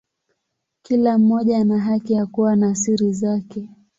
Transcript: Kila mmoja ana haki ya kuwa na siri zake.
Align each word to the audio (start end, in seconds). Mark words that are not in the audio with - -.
Kila 0.83 1.17
mmoja 1.17 1.57
ana 1.57 1.79
haki 1.79 2.13
ya 2.13 2.25
kuwa 2.25 2.55
na 2.55 2.75
siri 2.75 3.13
zake. 3.13 3.69